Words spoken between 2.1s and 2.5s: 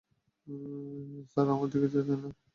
Sir.